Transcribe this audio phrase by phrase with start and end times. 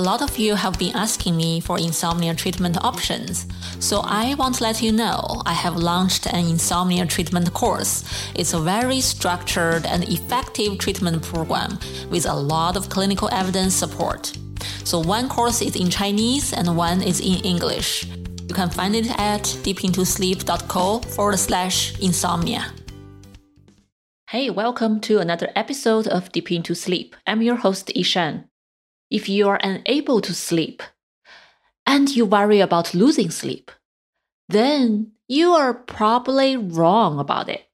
[0.00, 3.46] A lot of you have been asking me for insomnia treatment options,
[3.80, 8.02] so I want to let you know I have launched an insomnia treatment course.
[8.34, 11.78] It's a very structured and effective treatment program
[12.08, 14.32] with a lot of clinical evidence support.
[14.84, 18.06] So, one course is in Chinese and one is in English.
[18.48, 22.72] You can find it at deepintosleep.co forward slash insomnia.
[24.30, 27.14] Hey, welcome to another episode of Deep Into Sleep.
[27.26, 28.49] I'm your host, Ishan
[29.10, 30.82] if you are unable to sleep
[31.86, 33.70] and you worry about losing sleep,
[34.48, 37.66] then you are probably wrong about it.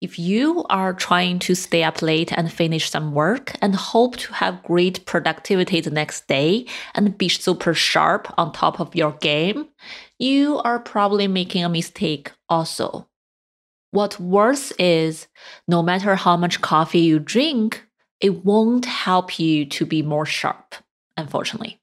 [0.00, 4.32] If you are trying to stay up late and finish some work and hope to
[4.32, 6.64] have great productivity the next day
[6.94, 9.68] and be super sharp on top of your game,
[10.18, 13.08] you are probably making a mistake also.
[13.90, 15.26] What worse is,
[15.68, 17.84] no matter how much coffee you drink,
[18.20, 20.74] it won't help you to be more sharp,
[21.16, 21.80] unfortunately.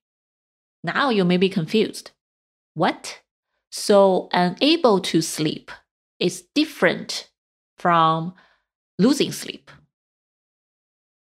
[0.83, 2.11] Now you may be confused.
[2.73, 3.21] What?
[3.71, 5.71] So, unable to sleep
[6.19, 7.29] is different
[7.77, 8.33] from
[8.97, 9.69] losing sleep.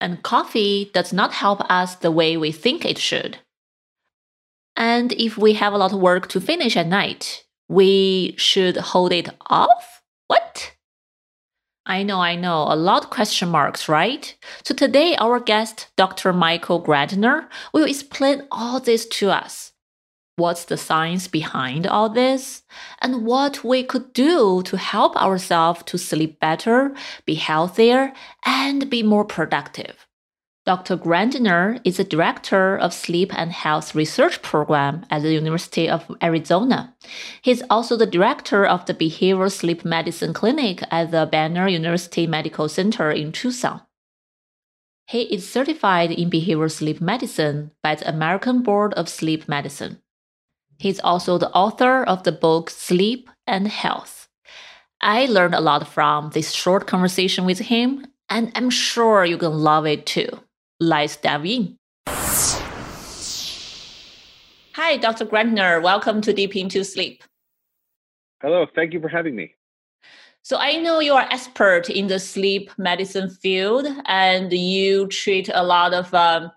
[0.00, 3.38] And coffee does not help us the way we think it should.
[4.76, 9.12] And if we have a lot of work to finish at night, we should hold
[9.12, 10.02] it off?
[10.28, 10.76] What?
[11.88, 14.36] I know, I know, a lot of question marks, right?
[14.62, 16.34] So today, our guest, Dr.
[16.34, 19.72] Michael Grandner, will explain all this to us.
[20.36, 22.62] What's the science behind all this?
[23.00, 28.12] And what we could do to help ourselves to sleep better, be healthier,
[28.44, 30.07] and be more productive.
[30.68, 30.98] Dr.
[30.98, 36.94] Grandner is the director of Sleep and Health Research Program at the University of Arizona.
[37.40, 42.68] He's also the director of the Behavioral Sleep Medicine Clinic at the Banner University Medical
[42.68, 43.80] Center in Tucson.
[45.06, 50.02] He is certified in behavioral sleep medicine by the American Board of Sleep Medicine.
[50.78, 54.28] He's also the author of the book Sleep and Health.
[55.00, 59.54] I learned a lot from this short conversation with him, and I'm sure you can
[59.54, 60.40] love it too.
[60.80, 61.18] Let's.
[64.74, 65.26] Hi, Dr.
[65.26, 65.82] Grandner.
[65.82, 67.24] Welcome to Deep Into Sleep.
[68.40, 69.56] Hello, thank you for having me.
[70.42, 75.64] So I know you are expert in the sleep medicine field, and you treat a
[75.64, 76.52] lot of um,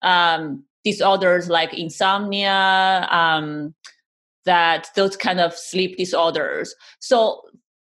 [0.00, 3.74] um, disorders like insomnia, um,
[4.46, 6.74] that those kind of sleep disorders.
[7.00, 7.42] So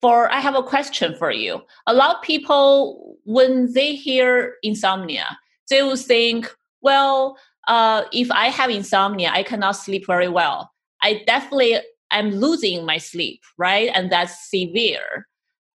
[0.02, 1.62] for I have a question for you.
[1.88, 5.38] A lot of people when they hear insomnia,
[5.70, 7.38] they will think, well,
[7.68, 10.72] uh, if I have insomnia, I cannot sleep very well.
[11.02, 11.78] I definitely
[12.12, 13.90] am losing my sleep, right?
[13.94, 15.28] And that's severe.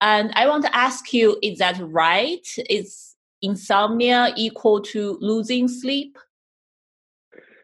[0.02, 2.46] And I want to ask you, is that right?
[2.70, 6.18] Is insomnia equal to losing sleep?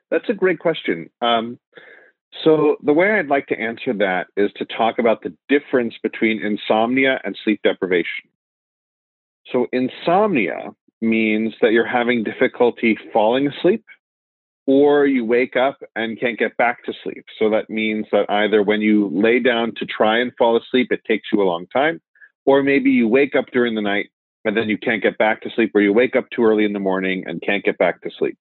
[0.10, 1.10] That's a great question.
[1.22, 1.60] Um,
[2.44, 6.44] so, the way I'd like to answer that is to talk about the difference between
[6.44, 8.30] insomnia and sleep deprivation.
[9.52, 13.84] So, insomnia means that you're having difficulty falling asleep
[14.66, 17.26] or you wake up and can't get back to sleep.
[17.38, 21.02] So that means that either when you lay down to try and fall asleep, it
[21.06, 22.02] takes you a long time,
[22.46, 24.10] or maybe you wake up during the night
[24.46, 26.74] and then you can't get back to sleep, or you wake up too early in
[26.74, 28.38] the morning and can't get back to sleep.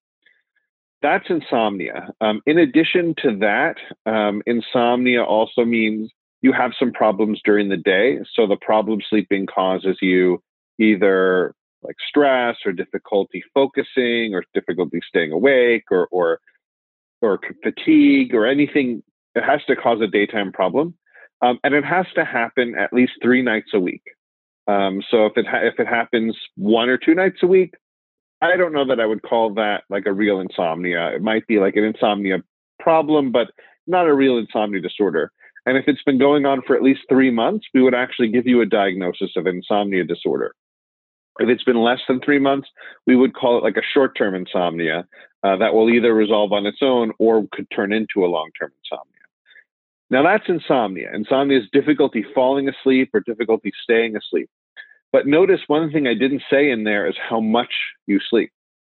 [1.01, 2.09] That's insomnia.
[2.21, 3.75] Um, in addition to that,
[4.05, 8.19] um, insomnia also means you have some problems during the day.
[8.33, 10.41] So the problem sleeping causes you
[10.79, 11.53] either
[11.83, 16.39] like stress or difficulty focusing or difficulty staying awake or or
[17.21, 19.01] or fatigue or anything
[19.35, 20.95] it has to cause a daytime problem
[21.43, 24.03] um, and it has to happen at least three nights a week.
[24.67, 27.73] Um, so if it ha- if it happens one or two nights a week
[28.41, 31.09] i don't know that i would call that like a real insomnia.
[31.13, 32.37] It might be like an insomnia
[32.79, 33.47] problem but
[33.87, 35.31] not a real insomnia disorder.
[35.65, 38.47] And if it's been going on for at least three months we would actually give
[38.47, 40.55] you a diagnosis of insomnia disorder
[41.39, 42.67] if it's been less than three months,
[43.07, 45.07] we would call it like a short term insomnia
[45.43, 48.71] uh, that will either resolve on its own or could turn into a long term
[48.83, 49.09] insomnia.
[50.09, 51.09] Now, that's insomnia.
[51.13, 54.49] Insomnia is difficulty falling asleep or difficulty staying asleep.
[55.11, 57.73] But notice one thing I didn't say in there is how much
[58.05, 58.51] you sleep.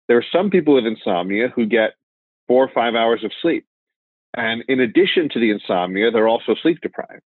[0.07, 1.93] There are some people with insomnia who get
[2.47, 3.65] four or five hours of sleep.
[4.35, 7.23] And in addition to the insomnia, they're also sleep deprived.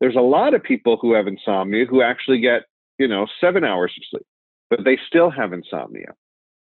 [0.00, 2.62] There's a lot of people who have insomnia who actually get,
[2.98, 4.26] you know, seven hours of sleep
[4.70, 6.14] but they still have insomnia,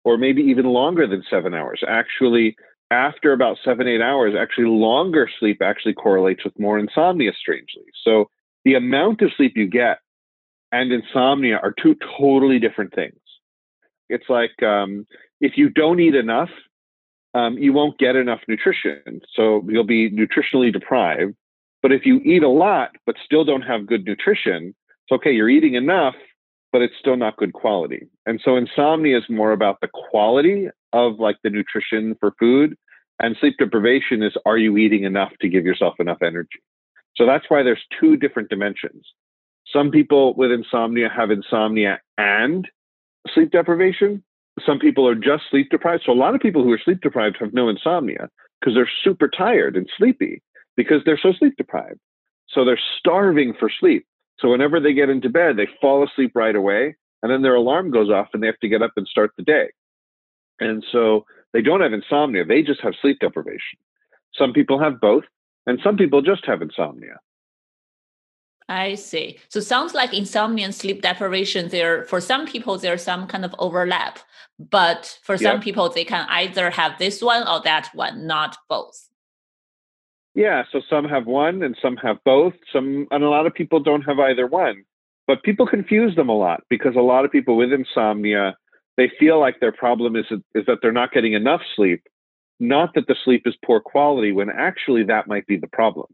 [0.04, 1.81] or maybe even longer than seven hours.
[1.88, 2.56] Actually,
[2.92, 7.84] after about seven, eight hours, actually longer sleep actually correlates with more insomnia, strangely.
[8.04, 8.30] So
[8.66, 10.00] the amount of sleep you get
[10.72, 13.19] and insomnia are two totally different things.
[14.10, 15.06] It's like um,
[15.40, 16.50] if you don't eat enough,
[17.34, 19.22] um, you won't get enough nutrition.
[19.36, 21.36] So you'll be nutritionally deprived.
[21.81, 25.50] But if you eat a lot but still don't have good nutrition, it's okay, you're
[25.50, 26.16] eating enough,
[26.71, 28.07] but it's still not good quality.
[28.25, 32.77] And so insomnia is more about the quality of like the nutrition for food.
[33.19, 36.60] And sleep deprivation is are you eating enough to give yourself enough energy?
[37.16, 39.06] So that's why there's two different dimensions.
[39.71, 42.68] Some people with insomnia have insomnia and
[43.33, 44.24] sleep deprivation.
[44.65, 46.04] Some people are just sleep deprived.
[46.06, 48.30] So a lot of people who are sleep deprived have no insomnia
[48.60, 50.42] because they're super tired and sleepy
[50.75, 52.00] because they're so sleep deprived.
[52.48, 54.06] So they're starving for sleep.
[54.39, 57.91] So whenever they get into bed, they fall asleep right away and then their alarm
[57.91, 59.69] goes off and they have to get up and start the day.
[60.59, 63.80] And so they don't have insomnia, they just have sleep deprivation.
[64.33, 65.24] Some people have both,
[65.65, 67.18] and some people just have insomnia.
[68.68, 69.39] I see.
[69.50, 73.56] So sounds like insomnia and sleep deprivation there for some people there's some kind of
[73.57, 74.19] overlap,
[74.59, 79.08] but for some people they can either have this one or that one, not both.
[80.39, 82.53] Yeah, so some have one and some have both.
[82.71, 84.86] Some and a lot of people don't have either one.
[85.27, 88.56] But people confuse them a lot because a lot of people with insomnia,
[88.95, 90.24] they feel like their problem is
[90.56, 92.03] is that they're not getting enough sleep,
[92.57, 96.07] not that the sleep is poor quality when actually that might be the problem.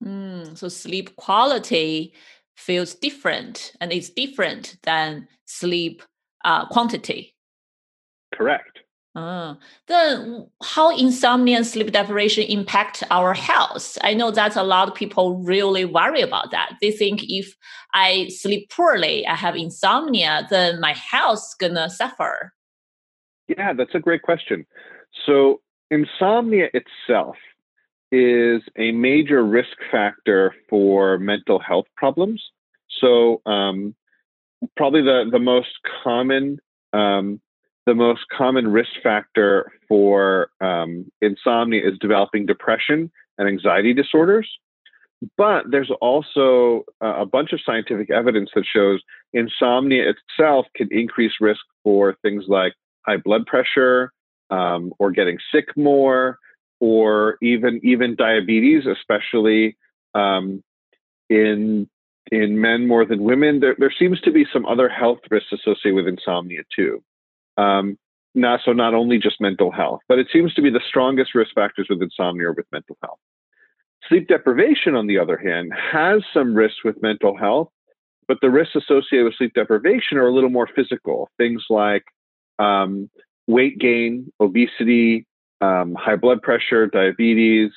[0.00, 2.14] Mm, so sleep quality
[2.56, 6.04] feels different and it's different than sleep
[6.44, 7.34] uh, quantity.
[8.32, 8.81] Correct.
[9.14, 13.98] Then how insomnia and sleep deprivation impact our health?
[14.02, 16.76] I know that a lot of people really worry about that.
[16.80, 17.54] They think if
[17.94, 22.54] I sleep poorly, I have insomnia, then my health's gonna suffer.
[23.48, 24.64] Yeah, that's a great question.
[25.26, 25.60] So
[25.90, 27.36] insomnia itself
[28.10, 32.42] is a major risk factor for mental health problems.
[33.00, 33.94] So um,
[34.76, 35.70] probably the the most
[36.04, 36.60] common
[36.92, 37.40] um,
[37.86, 44.48] the most common risk factor for um, insomnia is developing depression and anxiety disorders.
[45.36, 49.00] But there's also a bunch of scientific evidence that shows
[49.32, 52.74] insomnia itself can increase risk for things like
[53.06, 54.12] high blood pressure
[54.50, 56.38] um, or getting sick more
[56.80, 59.76] or even even diabetes, especially
[60.14, 60.62] um,
[61.30, 61.88] in
[62.32, 63.60] in men more than women.
[63.60, 67.02] There, there seems to be some other health risks associated with insomnia too.
[67.56, 67.98] Um,
[68.34, 71.50] not so not only just mental health, but it seems to be the strongest risk
[71.54, 73.18] factors with insomnia or with mental health.
[74.08, 77.68] Sleep deprivation, on the other hand, has some risks with mental health,
[78.26, 81.28] but the risks associated with sleep deprivation are a little more physical.
[81.36, 82.04] Things like
[82.58, 83.10] um,
[83.46, 85.26] weight gain, obesity,
[85.60, 87.70] um, high blood pressure, diabetes,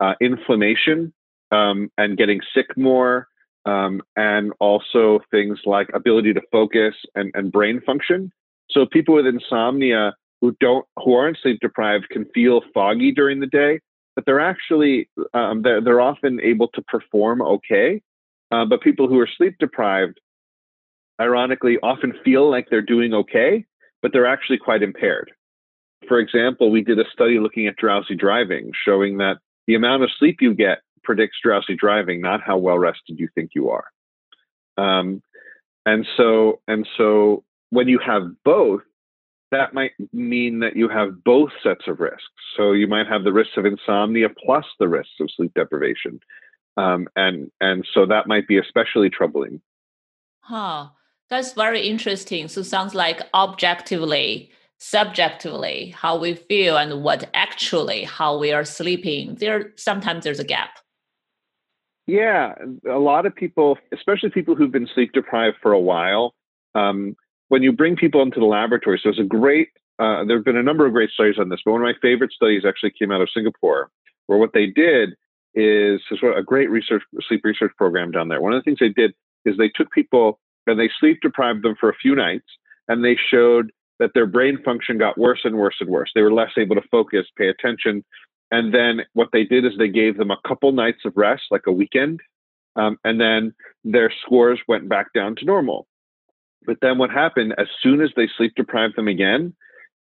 [0.00, 1.12] uh, inflammation,
[1.50, 3.28] um, and getting sick more,
[3.64, 8.32] um, and also things like ability to focus and, and brain function.
[8.70, 13.46] So people with insomnia who don't who aren't sleep deprived can feel foggy during the
[13.46, 13.80] day,
[14.14, 18.02] but they're actually um, they're, they're often able to perform okay.
[18.50, 20.20] Uh, but people who are sleep deprived,
[21.20, 23.64] ironically, often feel like they're doing okay,
[24.02, 25.32] but they're actually quite impaired.
[26.08, 30.10] For example, we did a study looking at drowsy driving, showing that the amount of
[30.18, 33.84] sleep you get predicts drowsy driving, not how well rested you think you are.
[34.76, 35.22] Um,
[35.86, 38.82] and so, and so, when you have both,
[39.50, 42.22] that might mean that you have both sets of risks.
[42.54, 46.20] So you might have the risks of insomnia plus the risks of sleep deprivation,
[46.76, 49.62] um, and and so that might be especially troubling.
[50.40, 50.88] Huh.
[51.30, 52.46] That's very interesting.
[52.48, 59.36] So sounds like objectively, subjectively, how we feel and what actually how we are sleeping.
[59.36, 60.78] There sometimes there's a gap.
[62.06, 62.54] Yeah,
[62.86, 66.34] a lot of people, especially people who've been sleep deprived for a while,
[66.74, 67.16] um,
[67.52, 69.68] when you bring people into the laboratory, so there's a great,
[69.98, 71.92] uh, there have been a number of great studies on this, but one of my
[72.00, 73.90] favorite studies actually came out of Singapore,
[74.26, 75.10] where what they did
[75.54, 78.40] is of a great research, sleep research program down there.
[78.40, 79.12] One of the things they did
[79.44, 82.46] is they took people and they sleep deprived them for a few nights,
[82.88, 86.10] and they showed that their brain function got worse and worse and worse.
[86.14, 88.02] They were less able to focus, pay attention.
[88.50, 91.66] And then what they did is they gave them a couple nights of rest, like
[91.66, 92.20] a weekend,
[92.76, 93.52] um, and then
[93.84, 95.86] their scores went back down to normal.
[96.66, 99.54] But then what happened, as soon as they sleep deprived them again,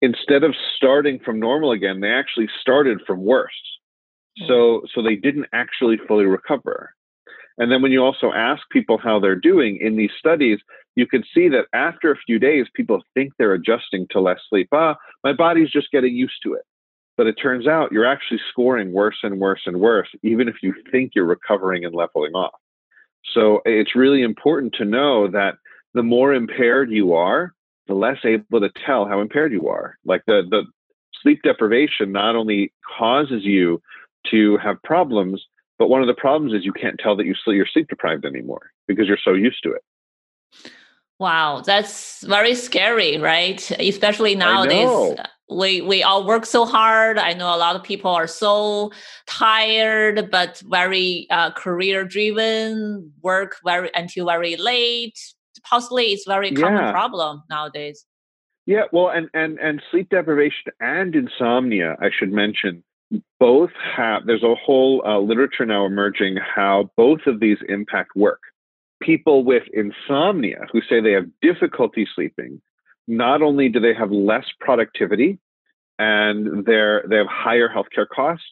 [0.02, 3.50] instead of starting from normal again, they actually started from worse.
[4.38, 4.46] Hmm.
[4.48, 6.94] So, so they didn't actually fully recover.
[7.58, 10.58] And then when you also ask people how they're doing in these studies,
[10.96, 14.68] you can see that after a few days, people think they're adjusting to less sleep.
[14.72, 16.62] Ah, my body's just getting used to it.
[17.16, 20.74] But it turns out you're actually scoring worse and worse and worse, even if you
[20.90, 22.58] think you're recovering and leveling off.
[23.34, 25.56] So it's really important to know that
[25.94, 27.54] the more impaired you are,
[27.86, 29.96] the less able to tell how impaired you are.
[30.04, 30.64] Like the the
[31.22, 33.82] sleep deprivation not only causes you
[34.30, 35.44] to have problems,
[35.78, 38.24] but one of the problems is you can't tell that you sleep, you're sleep deprived
[38.24, 39.82] anymore because you're so used to it.
[41.18, 43.70] Wow, that's very scary, right?
[43.72, 45.18] Especially nowadays.
[45.50, 47.18] We we all work so hard.
[47.18, 48.92] I know a lot of people are so
[49.26, 53.12] tired, but very uh, career driven.
[53.20, 55.18] Work very until very late.
[55.64, 56.92] Possibly, it's very common yeah.
[56.92, 58.06] problem nowadays.
[58.66, 62.84] Yeah, well, and and and sleep deprivation and insomnia, I should mention,
[63.38, 64.26] both have.
[64.26, 68.40] There's a whole uh, literature now emerging how both of these impact work
[69.00, 72.60] people with insomnia who say they have difficulty sleeping,
[73.08, 75.38] not only do they have less productivity
[75.98, 78.44] and they're, they have higher healthcare costs,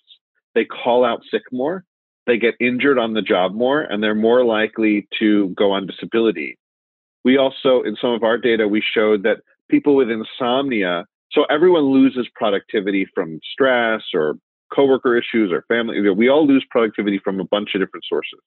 [0.54, 1.84] they call out sick more,
[2.26, 6.58] they get injured on the job more, and they're more likely to go on disability.
[7.24, 11.92] We also, in some of our data, we showed that people with insomnia, so everyone
[11.92, 14.36] loses productivity from stress or
[14.74, 16.00] coworker issues or family.
[16.10, 18.40] We all lose productivity from a bunch of different sources.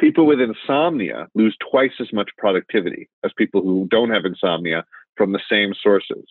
[0.00, 4.84] People with insomnia lose twice as much productivity as people who don't have insomnia
[5.16, 6.24] from the same sources.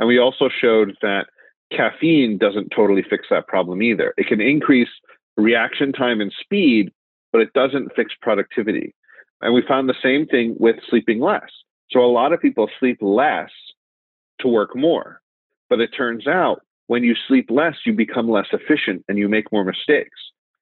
[0.00, 1.26] And we also showed that
[1.70, 4.12] caffeine doesn't totally fix that problem either.
[4.16, 4.88] It can increase
[5.36, 6.90] reaction time and speed,
[7.32, 8.94] but it doesn't fix productivity.
[9.42, 11.50] And we found the same thing with sleeping less.
[11.90, 13.50] So a lot of people sleep less
[14.40, 15.20] to work more.
[15.68, 19.50] But it turns out when you sleep less, you become less efficient and you make
[19.52, 20.18] more mistakes.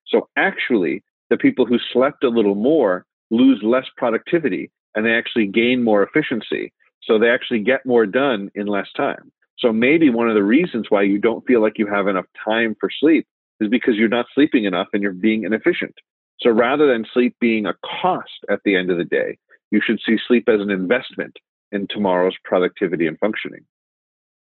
[0.07, 5.47] So actually, the people who slept a little more lose less productivity and they actually
[5.47, 6.73] gain more efficiency.
[7.03, 9.31] So they actually get more done in less time.
[9.59, 12.77] So maybe one of the reasons why you don't feel like you have enough time
[12.81, 13.27] for sleep
[13.61, 15.95] is because you're not sleeping enough and you're being inefficient.
[16.41, 19.39] So rather than sleep being a cost at the end of the day,
[19.71, 21.39] you should see sleep as an investment
[21.73, 23.65] in tomorrow's productivity and functioning.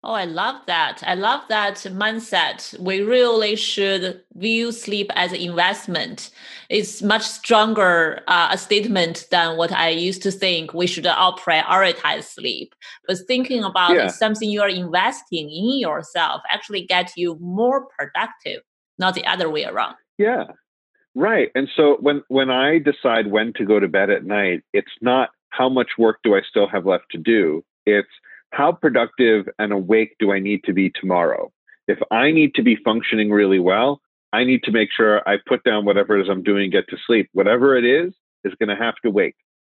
[0.04, 1.02] Oh, I love that.
[1.04, 2.78] I love that mindset.
[2.78, 6.30] We really should view sleep as an investment.
[6.68, 10.72] It's much stronger uh, a statement than what I used to think.
[10.72, 12.72] We should all prioritize sleep.
[13.08, 14.06] But thinking about yeah.
[14.06, 18.60] something you are investing in yourself actually get you more productive,
[18.98, 19.96] not the other way around.
[20.18, 20.44] Yeah,
[21.16, 21.50] right.
[21.56, 25.30] And so when when I decide when to go to bed at night, it's not
[25.50, 27.64] how much work do I still have left to do.
[27.86, 28.08] It's
[28.52, 31.52] how productive and awake do I need to be tomorrow?
[31.88, 34.00] If I need to be functioning really well,
[34.32, 36.96] I need to make sure I put down whatever it is I'm doing, get to
[37.06, 37.28] sleep.
[37.32, 38.12] Whatever it is,
[38.46, 39.34] is going to have to wait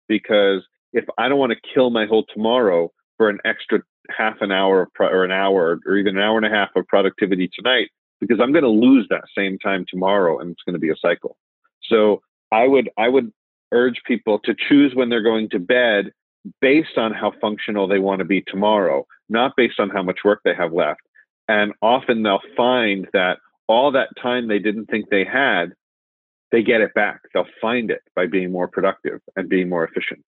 [0.08, 3.80] because if I don't want to kill my whole tomorrow for an extra
[4.16, 7.50] half an hour or an hour or even an hour and a half of productivity
[7.54, 7.88] tonight,
[8.20, 10.96] because I'm going to lose that same time tomorrow and it's going to be a
[10.96, 11.36] cycle.
[11.82, 12.22] So
[12.52, 13.32] I would I would
[13.72, 16.12] urge people to choose when they're going to bed
[16.60, 20.40] based on how functional they want to be tomorrow, not based on how much work
[20.44, 21.00] they have left.
[21.48, 25.72] And often they'll find that all that time they didn't think they had,
[26.50, 27.20] they get it back.
[27.32, 30.24] They'll find it by being more productive and being more efficient.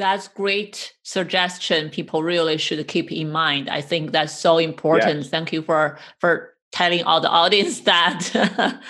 [0.00, 1.90] That's great suggestion.
[1.90, 3.68] People really should keep in mind.
[3.68, 5.18] I think that's so important.
[5.18, 5.28] Yes.
[5.28, 8.80] Thank you for for telling all the audience that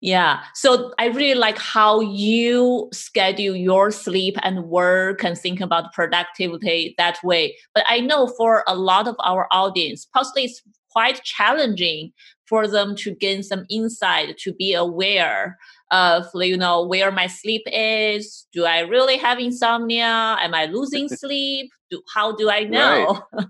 [0.00, 0.42] Yeah.
[0.54, 6.96] So I really like how you schedule your sleep and work and think about productivity
[6.98, 7.56] that way.
[7.72, 12.12] But I know for a lot of our audience, possibly it's quite challenging
[12.46, 15.56] for them to gain some insight to be aware
[15.92, 21.08] of you know where my sleep is do i really have insomnia am i losing
[21.22, 23.46] sleep do, how do i know right.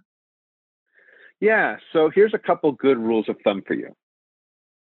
[1.40, 3.94] yeah so here's a couple good rules of thumb for you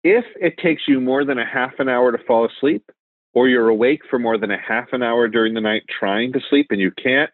[0.04, 2.90] if it takes you more than a half an hour to fall asleep,
[3.34, 6.40] or you're awake for more than a half an hour during the night trying to
[6.48, 7.30] sleep and you can't,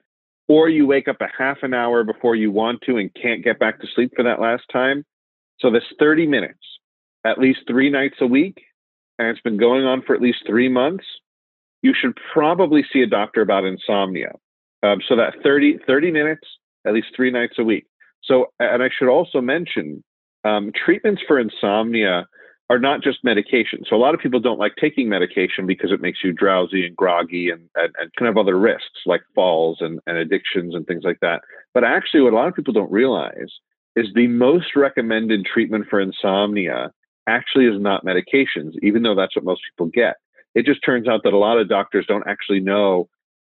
[0.49, 3.59] or you wake up a half an hour before you want to and can't get
[3.59, 5.05] back to sleep for that last time.
[5.61, 6.59] So this 30 minutes,
[7.25, 8.61] at least three nights a week,
[9.19, 11.05] and it's been going on for at least three months,
[11.83, 14.33] you should probably see a doctor about insomnia.
[14.83, 16.47] Um, so that 30, 30 minutes,
[16.87, 17.87] at least three nights a week.
[18.23, 20.03] So, and I should also mention
[20.45, 22.27] um, treatments for insomnia
[22.71, 23.81] are not just medication.
[23.89, 26.97] So a lot of people don't like taking medication because it makes you drowsy and
[26.97, 31.05] groggy and, and, and kind of other risks like falls and, and addictions and things
[31.05, 31.43] like that.
[31.75, 33.51] But actually, what a lot of people don't realize
[33.97, 36.91] is the most recommended treatment for insomnia
[37.27, 40.17] actually is not medications, even though that's what most people get.
[40.55, 43.09] It just turns out that a lot of doctors don't actually know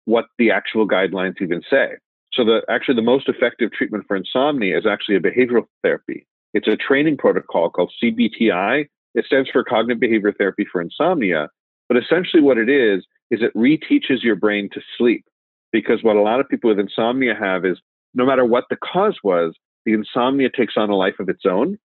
[0.05, 1.97] what the actual guidelines even say.
[2.33, 6.27] So the actually the most effective treatment for insomnia is actually a behavioral therapy.
[6.55, 11.49] It's a training protocol called CBTI, it stands for cognitive behavior therapy for insomnia.
[11.89, 15.25] But essentially, what it is, is it reteaches your brain to sleep.
[15.73, 17.79] Because what a lot of people with insomnia have is
[18.15, 19.55] no matter what the cause was,
[19.85, 21.79] the insomnia takes on a life of its own,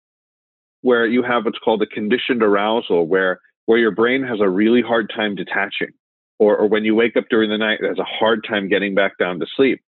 [0.83, 4.83] where you have what's called a conditioned arousal, where where your brain has a really
[4.83, 5.93] hard time detaching,
[6.39, 8.95] or, or when you wake up during the night, it has a hard time getting
[8.95, 9.81] back down to sleep.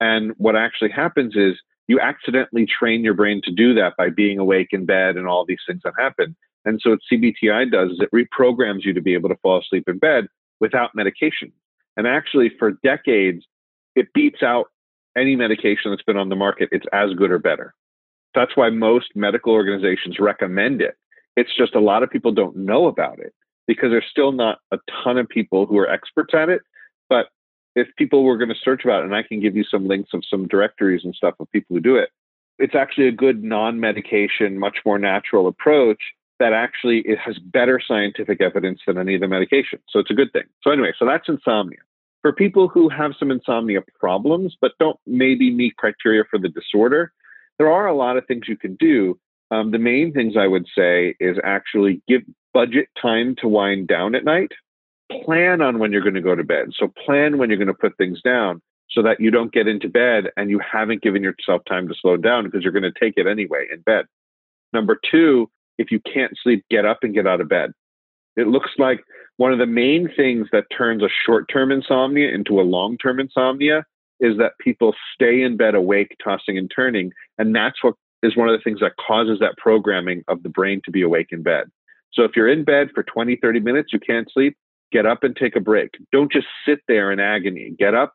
[0.00, 1.54] And what actually happens is
[1.88, 5.46] you accidentally train your brain to do that by being awake in bed and all
[5.46, 6.36] these things that happen.
[6.64, 9.84] And so what CBTI does is it reprograms you to be able to fall asleep
[9.88, 10.26] in bed
[10.60, 11.52] without medication.
[11.96, 13.44] And actually, for decades,
[13.94, 14.66] it beats out
[15.16, 16.68] any medication that's been on the market.
[16.72, 17.74] It's as good or better.
[18.34, 20.96] That's why most medical organizations recommend it.
[21.36, 23.34] It's just a lot of people don't know about it
[23.66, 26.62] because there's still not a ton of people who are experts at it.
[27.08, 27.28] But
[27.74, 30.10] if people were going to search about it, and I can give you some links
[30.12, 32.10] of some directories and stuff of people who do it,
[32.58, 36.00] it's actually a good non medication, much more natural approach
[36.38, 39.78] that actually it has better scientific evidence than any of the medication.
[39.88, 40.44] So it's a good thing.
[40.62, 41.78] So anyway, so that's insomnia.
[42.20, 47.12] For people who have some insomnia problems but don't maybe meet criteria for the disorder,
[47.58, 49.18] there are a lot of things you can do.
[49.50, 52.22] Um, the main things I would say is actually give
[52.54, 54.52] budget time to wind down at night.
[55.24, 56.68] Plan on when you're going to go to bed.
[56.74, 59.88] So plan when you're going to put things down so that you don't get into
[59.88, 63.14] bed and you haven't given yourself time to slow down because you're going to take
[63.16, 64.06] it anyway in bed.
[64.72, 67.72] Number two, if you can't sleep, get up and get out of bed.
[68.36, 69.02] It looks like
[69.36, 73.20] one of the main things that turns a short term insomnia into a long term
[73.20, 73.84] insomnia
[74.22, 77.12] is that people stay in bed awake, tossing and turning.
[77.38, 80.80] And that's what is one of the things that causes that programming of the brain
[80.84, 81.64] to be awake in bed.
[82.14, 84.56] So if you're in bed for 20, 30 minutes, you can't sleep,
[84.92, 85.90] get up and take a break.
[86.12, 87.74] Don't just sit there in agony.
[87.76, 88.14] Get up,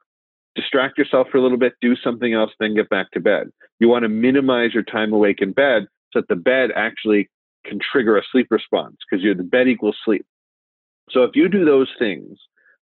[0.55, 3.49] distract yourself for a little bit, do something else, then get back to bed.
[3.79, 7.29] You want to minimize your time awake in bed so that the bed actually
[7.65, 10.25] can trigger a sleep response because you're the bed equals sleep.
[11.09, 12.37] So if you do those things,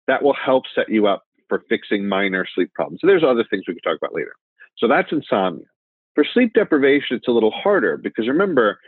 [0.06, 3.00] that will help set you up for fixing minor sleep problems.
[3.02, 4.32] So there's other things we could talk about later.
[4.78, 5.66] So that's insomnia.
[6.14, 8.78] For sleep deprivation, it's a little harder because remember,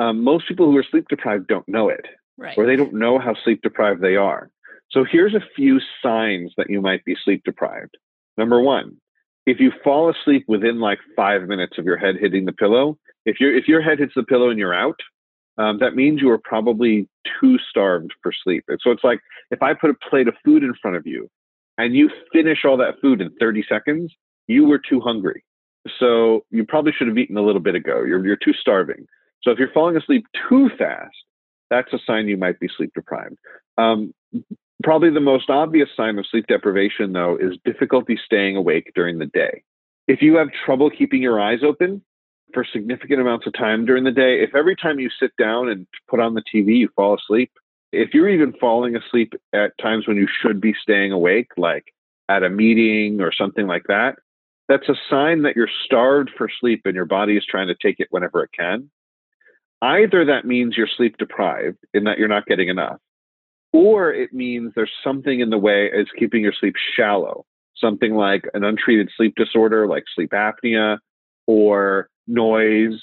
[0.00, 2.56] um, most people who are sleep deprived don't know it, right.
[2.58, 4.50] or they don't know how sleep deprived they are.
[4.90, 7.96] So here's a few signs that you might be sleep deprived.
[8.36, 8.96] Number one,
[9.46, 13.38] if you fall asleep within like five minutes of your head hitting the pillow, if
[13.40, 14.98] your if your head hits the pillow and you're out,
[15.58, 17.08] um, that means you are probably
[17.40, 18.64] too starved for sleep.
[18.68, 21.28] And so it's like if I put a plate of food in front of you
[21.84, 24.12] and you finish all that food in 30 seconds,
[24.46, 25.44] you were too hungry.
[25.98, 28.02] So you probably should have eaten a little bit ago.
[28.02, 29.06] You're, you're too starving.
[29.42, 31.16] So if you're falling asleep too fast,
[31.70, 33.36] that's a sign you might be sleep deprived.
[33.78, 34.12] Um,
[34.82, 39.26] probably the most obvious sign of sleep deprivation, though, is difficulty staying awake during the
[39.26, 39.62] day.
[40.06, 42.02] If you have trouble keeping your eyes open,
[42.52, 45.86] for significant amounts of time during the day, if every time you sit down and
[46.08, 47.50] put on the TV, you fall asleep,
[47.92, 51.92] if you're even falling asleep at times when you should be staying awake, like
[52.28, 54.16] at a meeting or something like that,
[54.68, 57.98] that's a sign that you're starved for sleep and your body is trying to take
[57.98, 58.90] it whenever it can.
[59.82, 62.98] Either that means you're sleep deprived in that you're not getting enough,
[63.72, 67.44] or it means there's something in the way it's keeping your sleep shallow,
[67.76, 70.98] something like an untreated sleep disorder like sleep apnea
[71.46, 73.00] or noise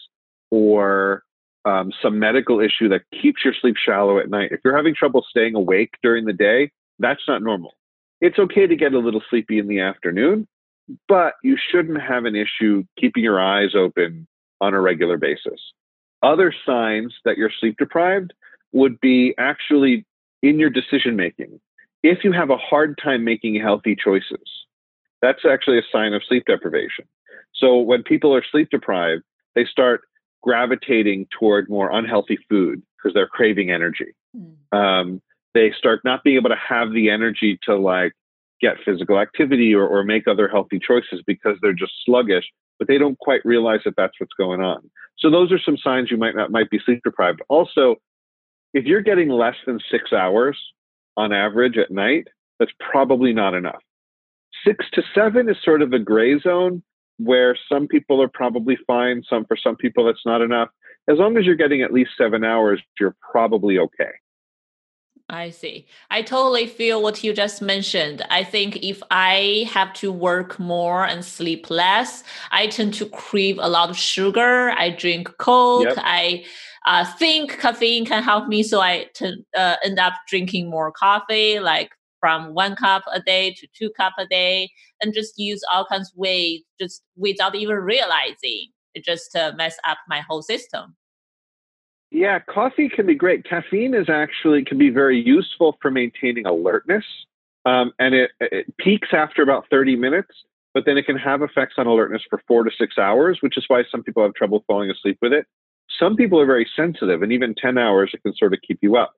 [0.51, 1.23] or
[1.67, 5.25] um, some medical issue that keeps your sleep shallow at night, if you're having trouble
[5.29, 7.73] staying awake during the day, that's not normal.
[8.21, 10.47] It's okay to get a little sleepy in the afternoon,
[11.07, 14.27] but you shouldn't have an issue keeping your eyes open
[14.61, 15.59] on a regular basis.
[16.23, 18.33] Other signs that you're sleep deprived
[18.71, 20.05] would be actually
[20.41, 21.59] in your decision making.
[22.01, 24.47] If you have a hard time making healthy choices,
[25.21, 27.05] that's actually a sign of sleep deprivation.
[27.53, 29.23] So when people are sleep deprived,
[29.55, 30.01] they start
[30.43, 34.15] gravitating toward more unhealthy food because they're craving energy.
[34.35, 34.77] Mm.
[34.77, 35.21] Um,
[35.53, 38.13] they start not being able to have the energy to like
[38.61, 42.45] get physical activity or, or make other healthy choices because they're just sluggish,
[42.79, 44.89] but they don't quite realize that that's what's going on.
[45.19, 47.41] So those are some signs you might not might be sleep deprived.
[47.49, 47.95] Also,
[48.73, 50.57] if you're getting less than six hours
[51.15, 52.27] on average at night,
[52.59, 53.81] that's probably not enough.
[54.65, 56.83] Six to seven is sort of a gray zone
[57.17, 60.69] where some people are probably fine, some for some people that's not enough.
[61.07, 64.11] As long as you're getting at least seven hours, you're probably okay.
[65.29, 65.87] I see.
[66.09, 68.25] I totally feel what you just mentioned.
[68.29, 73.57] I think if I have to work more and sleep less, I tend to crave
[73.59, 74.71] a lot of sugar.
[74.71, 75.83] I drink Coke.
[75.83, 75.95] Yep.
[75.97, 76.45] I
[76.85, 81.59] uh, think caffeine can help me, so I t- uh, end up drinking more coffee,
[81.59, 81.91] like
[82.27, 84.69] from one cup a day to two cup a day
[85.01, 89.77] and just use all kinds of ways just without even realizing it just uh, mess
[89.87, 90.93] up my whole system
[92.11, 97.05] yeah coffee can be great caffeine is actually can be very useful for maintaining alertness
[97.65, 100.31] um, and it, it peaks after about 30 minutes
[100.73, 103.63] but then it can have effects on alertness for four to six hours, which is
[103.67, 105.47] why some people have trouble falling asleep with it.
[105.99, 108.95] Some people are very sensitive, and even 10 hours, it can sort of keep you
[108.95, 109.13] up.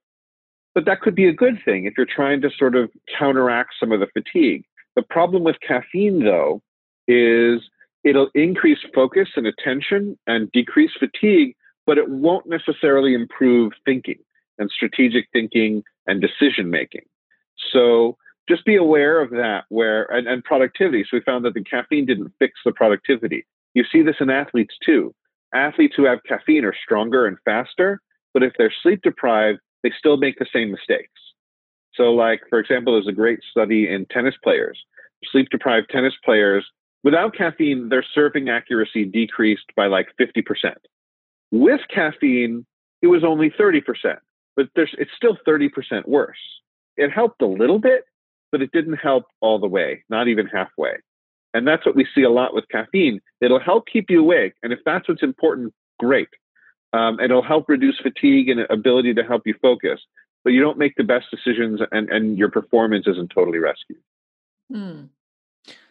[0.76, 3.92] But that could be a good thing if you're trying to sort of counteract some
[3.92, 4.64] of the fatigue.
[4.96, 6.62] The problem with caffeine, though,
[7.08, 7.62] is
[8.04, 11.56] it'll increase focus and attention and decrease fatigue,
[11.86, 14.20] but it won't necessarily improve thinking
[14.58, 17.04] and strategic thinking and decision making.
[17.72, 21.04] So just be aware of that where and, and productivity.
[21.04, 23.46] So we found that the caffeine didn't fix the productivity.
[23.74, 25.14] You see this in athletes too.
[25.54, 28.02] Athletes who have caffeine are stronger and faster,
[28.34, 31.12] but if they're sleep deprived, they still make the same mistakes.
[31.94, 34.80] So, like, for example, there's a great study in tennis players.
[35.32, 36.66] Sleep deprived tennis players,
[37.04, 40.44] without caffeine, their serving accuracy decreased by like 50%.
[41.52, 42.66] With caffeine,
[43.02, 43.82] it was only 30%,
[44.56, 46.38] but there's, it's still 30% worse.
[46.98, 48.04] It helped a little bit,
[48.52, 50.98] but it didn't help all the way, not even halfway.
[51.54, 53.22] And that's what we see a lot with caffeine.
[53.42, 54.54] It'll help keep you awake.
[54.62, 56.30] And if that's what's important, great.
[56.94, 60.00] Um, it'll help reduce fatigue and ability to help you focus.
[60.44, 64.00] But you don't make the best decisions and, and your performance isn't totally rescued.
[64.72, 65.10] Mm.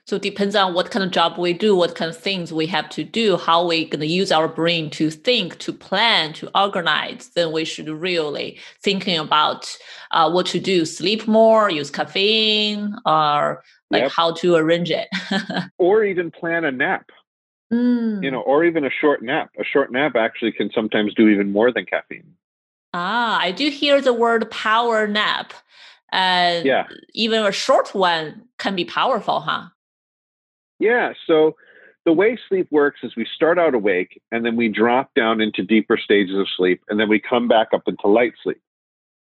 [0.09, 2.67] So it depends on what kind of job we do, what kind of things we
[2.69, 6.51] have to do, how we're going to use our brain to think, to plan, to
[6.59, 7.29] organize.
[7.35, 9.77] Then we should really thinking about
[10.13, 14.13] uh, what to do: sleep more, use caffeine, or like yep.
[14.13, 15.09] how to arrange it,
[15.77, 17.11] or even plan a nap.
[17.73, 18.23] Mm.
[18.23, 19.51] You know, or even a short nap.
[19.59, 22.35] A short nap actually can sometimes do even more than caffeine.
[22.95, 25.53] Ah, I do hear the word power nap.
[26.11, 26.87] And yeah.
[27.13, 29.69] even a short one can be powerful, huh?
[30.79, 31.13] Yeah.
[31.27, 31.57] So
[32.07, 35.63] the way sleep works is we start out awake and then we drop down into
[35.63, 38.63] deeper stages of sleep and then we come back up into light sleep.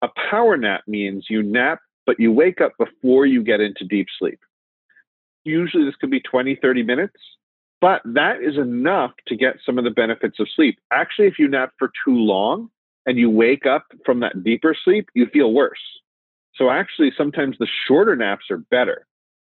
[0.01, 4.07] A power nap means you nap, but you wake up before you get into deep
[4.17, 4.39] sleep.
[5.43, 7.17] Usually this could be 20, 30 minutes,
[7.81, 10.79] but that is enough to get some of the benefits of sleep.
[10.91, 12.69] Actually, if you nap for too long
[13.05, 15.79] and you wake up from that deeper sleep, you feel worse.
[16.55, 19.05] So actually, sometimes the shorter naps are better.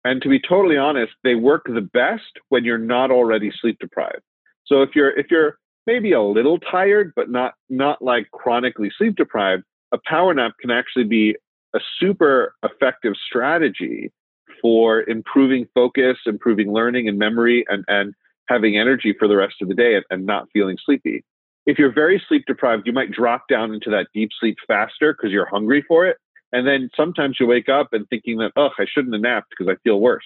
[0.04, 4.22] And to be totally honest, they work the best when you're not already sleep deprived.
[4.66, 9.16] So if you're if you're maybe a little tired but not not like chronically sleep
[9.16, 11.36] deprived, a power nap can actually be
[11.74, 14.12] a super effective strategy
[14.60, 18.14] for improving focus, improving learning and memory and and
[18.48, 21.24] having energy for the rest of the day and, and not feeling sleepy.
[21.66, 25.30] If you're very sleep deprived, you might drop down into that deep sleep faster because
[25.30, 26.16] you're hungry for it.
[26.50, 29.70] And then sometimes you wake up and thinking that, oh, I shouldn't have napped because
[29.70, 30.24] I feel worse.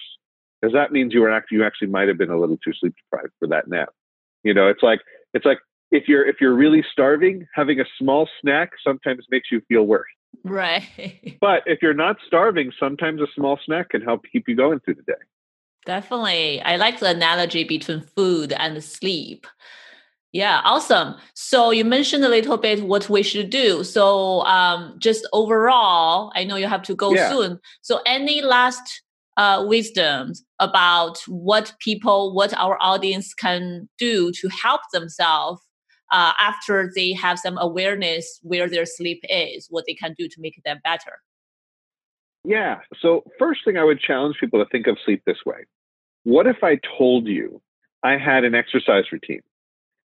[0.61, 2.93] Because that means you were actually you actually might have been a little too sleep
[2.95, 3.89] deprived for that nap.
[4.43, 5.01] You know, it's like
[5.33, 5.59] it's like
[5.91, 10.07] if you're if you're really starving, having a small snack sometimes makes you feel worse.
[10.49, 11.37] Right.
[11.39, 14.95] But if you're not starving, sometimes a small snack can help keep you going through
[14.95, 15.21] the day.
[15.85, 16.61] Definitely.
[16.61, 19.47] I like the analogy between food and sleep.
[20.33, 21.15] Yeah, awesome.
[21.35, 23.83] So you mentioned a little bit what we should do.
[23.83, 27.29] So um, just overall, I know you have to go yeah.
[27.29, 27.59] soon.
[27.81, 29.03] So any last
[29.37, 35.61] uh, wisdoms about what people, what our audience can do to help themselves
[36.13, 40.35] uh, after they have some awareness where their sleep is, what they can do to
[40.39, 41.19] make them better?
[42.45, 42.79] Yeah.
[43.01, 45.65] So first thing I would challenge people to think of sleep this way.
[46.23, 47.61] What if I told you
[48.03, 49.41] I had an exercise routine?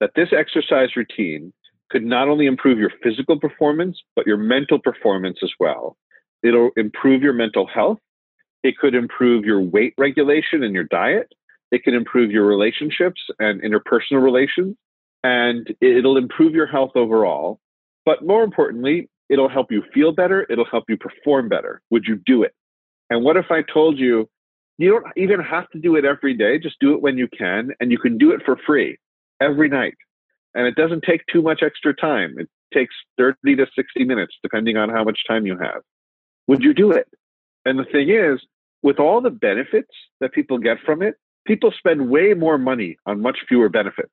[0.01, 1.53] that this exercise routine
[1.91, 5.97] could not only improve your physical performance, but your mental performance as well.
[6.43, 7.99] It'll improve your mental health.
[8.63, 11.33] It could improve your weight regulation and your diet.
[11.71, 14.77] It can improve your relationships and interpersonal relations.
[15.25, 17.61] And it'll improve your health overall.
[18.05, 20.47] But more importantly, it'll help you feel better.
[20.49, 21.83] It'll help you perform better.
[21.91, 22.55] Would you do it?
[23.11, 24.29] And what if I told you,
[24.79, 27.71] you don't even have to do it every day, just do it when you can,
[27.81, 28.99] and you can do it for free
[29.41, 29.95] every night.
[30.55, 32.35] And it doesn't take too much extra time.
[32.39, 35.83] It takes 30 to 60 minutes, depending on how much time you have.
[36.47, 37.09] Would you do it?
[37.65, 38.41] And the thing is,
[38.83, 43.21] with all the benefits that people get from it, people spend way more money on
[43.21, 44.13] much fewer benefits.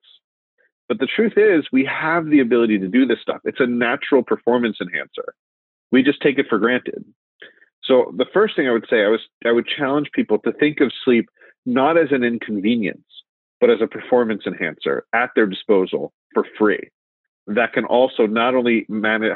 [0.89, 3.41] But the truth is, we have the ability to do this stuff.
[3.45, 5.33] It's a natural performance enhancer.
[5.91, 7.05] We just take it for granted.
[7.83, 10.79] So the first thing I would say, I was I would challenge people to think
[10.79, 11.29] of sleep
[11.65, 13.05] not as an inconvenience,
[13.59, 16.89] but as a performance enhancer at their disposal for free.
[17.47, 18.85] That can also not only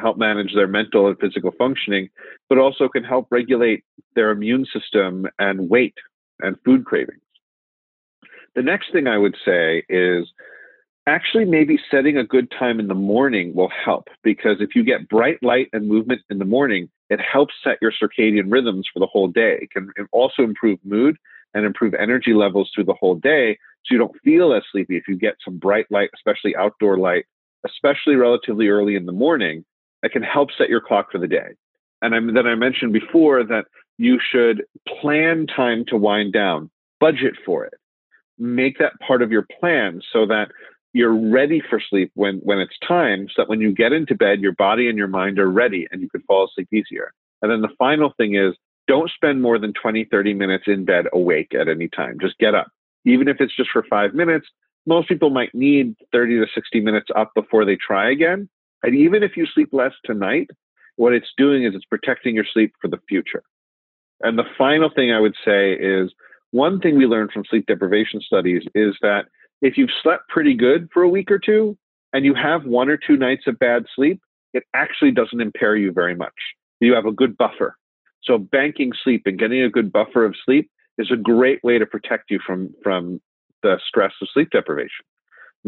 [0.02, 2.10] help manage their mental and physical functioning,
[2.48, 3.84] but also can help regulate
[4.16, 5.96] their immune system and weight
[6.40, 7.22] and food cravings.
[8.56, 10.28] The next thing I would say is
[11.08, 15.08] actually maybe setting a good time in the morning will help because if you get
[15.08, 19.08] bright light and movement in the morning, it helps set your circadian rhythms for the
[19.08, 19.58] whole day.
[19.62, 21.16] It can also improve mood
[21.54, 25.08] and improve energy levels through the whole day so you don't feel as sleepy if
[25.08, 27.26] you get some bright light, especially outdoor light,
[27.66, 29.64] especially relatively early in the morning,
[30.04, 31.56] that can help set your clock for the day.
[32.02, 33.66] And I, then I mentioned before that
[33.98, 34.64] you should
[35.02, 37.76] plan time to wind down, budget for it,
[38.38, 40.50] make that part of your plan so that
[40.98, 44.42] you're ready for sleep when, when it's time, so that when you get into bed,
[44.42, 47.14] your body and your mind are ready and you can fall asleep easier.
[47.42, 48.56] And then the final thing is
[48.88, 52.18] don't spend more than 20, 30 minutes in bed awake at any time.
[52.20, 52.68] Just get up.
[53.06, 54.48] Even if it's just for five minutes,
[54.88, 58.50] most people might need 30 to 60 minutes up before they try again.
[58.82, 60.50] And even if you sleep less tonight,
[60.96, 63.44] what it's doing is it's protecting your sleep for the future.
[64.22, 66.12] And the final thing I would say is
[66.52, 69.26] one thing we learned from sleep deprivation studies is that
[69.62, 71.78] if you've slept pretty good for a week or two
[72.14, 74.22] and you have one or two nights of bad sleep,
[74.54, 76.34] it actually doesn't impair you very much.
[76.80, 77.76] You have a good buffer.
[78.24, 81.86] So banking sleep and getting a good buffer of sleep is a great way to
[81.86, 83.22] protect you from from
[83.64, 85.06] the stress of sleep deprivation.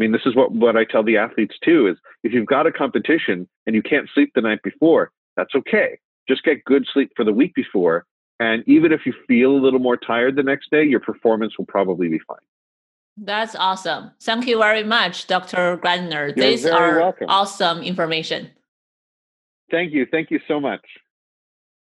[0.00, 2.72] mean, this is what, what I tell the athletes too is if you've got a
[2.72, 5.98] competition and you can't sleep the night before, that's okay.
[6.28, 8.06] Just get good sleep for the week before.
[8.38, 11.66] And even if you feel a little more tired the next day, your performance will
[11.66, 12.38] probably be fine.
[13.16, 14.12] That's awesome.
[14.20, 15.76] Thank you very much, Dr.
[15.76, 16.34] Grandner.
[16.34, 17.26] These are welcome.
[17.28, 18.50] awesome information.
[19.70, 20.06] Thank you.
[20.10, 20.84] Thank you so much.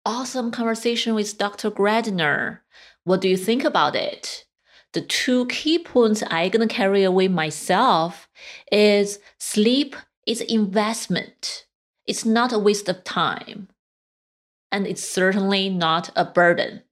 [0.05, 1.71] Awesome conversation with Dr.
[1.71, 2.61] Grandner.
[3.05, 4.45] What do you think about it?
[4.93, 8.29] The two key points I'm gonna carry away myself
[8.71, 11.67] is sleep is investment.
[12.07, 13.69] It's not a waste of time.
[14.73, 16.83] And it's certainly not a burden.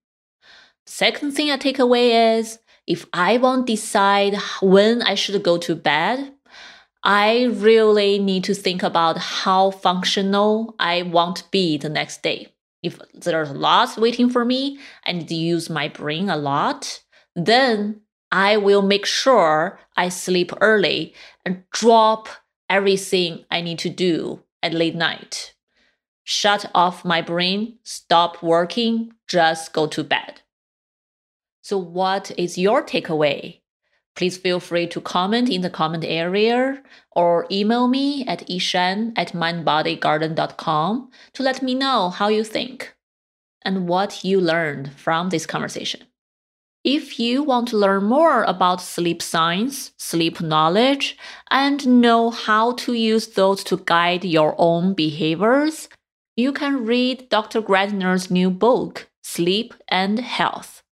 [0.86, 5.58] Second thing I take away is if I want to decide when I should go
[5.58, 6.32] to bed,
[7.02, 12.48] I really need to think about how functional I want to be the next day.
[12.82, 17.02] If there's lots waiting for me, I need to use my brain a lot,
[17.34, 22.28] then I will make sure I sleep early and drop
[22.68, 25.54] everything I need to do at late night.
[26.24, 30.40] Shut off my brain, stop working, just go to bed.
[31.64, 33.62] So, what is your takeaway?
[34.14, 39.32] Please feel free to comment in the comment area or email me at ishan at
[39.32, 42.94] mindbodygarden.com to let me know how you think
[43.62, 46.02] and what you learned from this conversation.
[46.84, 51.16] If you want to learn more about sleep science, sleep knowledge,
[51.50, 55.88] and know how to use those to guide your own behaviors,
[56.36, 57.62] you can read Dr.
[57.62, 60.83] Grandner's new book, Sleep and Health.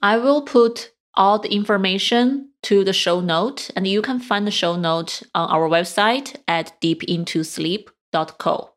[0.00, 4.52] I will put all the information to the show note, and you can find the
[4.52, 8.74] show note on our website at deepintosleep.co.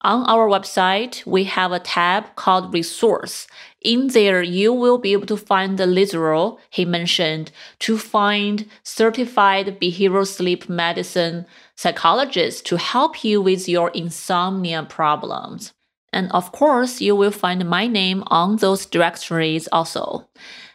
[0.00, 3.46] On our website, we have a tab called Resource.
[3.80, 9.80] In there, you will be able to find the literal he mentioned to find certified
[9.80, 15.73] behavioral sleep medicine psychologists to help you with your insomnia problems.
[16.14, 20.28] And of course, you will find my name on those directories also.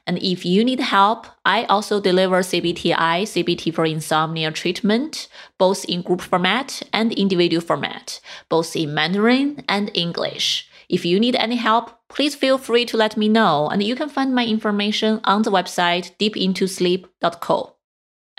[0.05, 6.01] And if you need help, I also deliver CBTI, CBT for insomnia treatment, both in
[6.01, 10.67] group format and individual format, both in Mandarin and English.
[10.89, 14.09] If you need any help, please feel free to let me know, and you can
[14.09, 17.78] find my information on the website deepintosleep.co.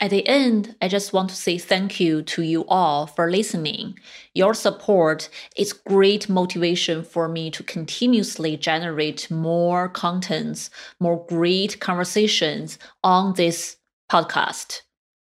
[0.02, 3.98] At the end, I just want to say thank you to you all for listening.
[4.32, 12.78] Your support is great motivation for me to continuously generate more contents, more great conversations
[13.04, 13.76] on this
[14.10, 14.80] podcast.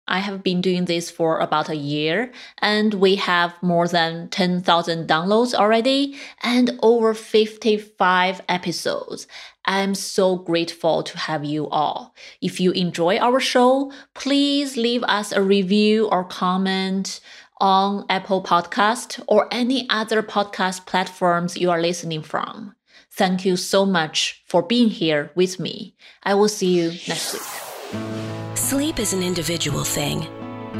[0.07, 5.07] I have been doing this for about a year and we have more than 10,000
[5.07, 9.27] downloads already and over 55 episodes.
[9.67, 12.15] I'm so grateful to have you all.
[12.41, 17.19] If you enjoy our show, please leave us a review or comment
[17.59, 22.75] on Apple Podcast or any other podcast platforms you are listening from.
[23.11, 25.95] Thank you so much for being here with me.
[26.23, 28.57] I will see you next week.
[28.57, 30.27] Sleep is an individual thing.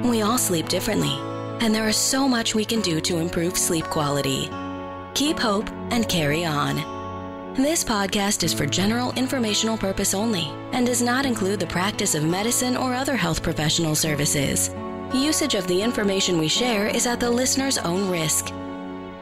[0.10, 1.18] We all sleep differently,
[1.60, 4.50] and there is so much we can do to improve sleep quality.
[5.16, 6.97] Keep hope and carry on.
[7.58, 12.24] This podcast is for general informational purpose only and does not include the practice of
[12.24, 14.70] medicine or other health professional services.
[15.14, 18.52] Usage of the information we share is at the listener's own risk,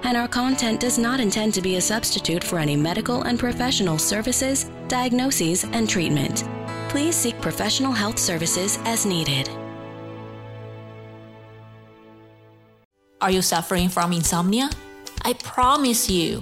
[0.03, 3.97] and our content does not intend to be a substitute for any medical and professional
[3.97, 6.43] services, diagnoses, and treatment
[6.95, 9.49] please seek professional health services as needed.
[13.19, 14.69] Are you suffering from insomnia?
[15.23, 16.41] I promise you,